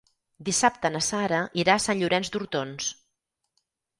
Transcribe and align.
Dissabte 0.45 0.89
na 0.93 1.01
Sara 1.07 1.41
irà 1.63 1.75
a 1.79 1.83
Sant 1.85 2.01
Llorenç 2.01 2.33
d'Hortons. 2.37 2.87